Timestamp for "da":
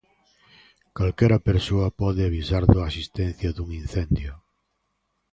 2.73-2.81